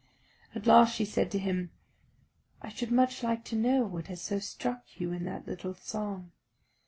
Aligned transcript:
At 0.55 0.65
last 0.65 0.95
she 0.95 1.05
said 1.05 1.29
to 1.29 1.37
him, 1.37 1.69
"I 2.59 2.69
should 2.69 2.91
much 2.91 3.21
like 3.21 3.43
to 3.45 3.55
know 3.55 3.83
what 3.85 4.07
has 4.07 4.19
so 4.19 4.39
struck 4.39 4.99
you 4.99 5.11
in 5.11 5.25
that 5.25 5.45
little 5.45 5.75
song. 5.75 6.31